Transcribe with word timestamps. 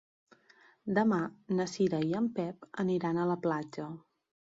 Demà 0.97 1.19
na 1.59 1.67
Cira 1.73 1.99
i 2.05 2.15
en 2.21 2.29
Pep 2.39 2.65
aniran 2.85 3.21
a 3.21 3.27
la 3.33 3.37
platja. 3.45 3.87